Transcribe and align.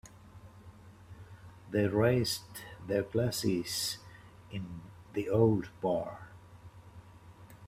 They 1.69 1.85
raised 1.85 2.41
their 2.87 3.03
glasses 3.03 3.99
in 4.49 4.81
the 5.13 5.29
old 5.29 5.69
bar. 5.79 6.29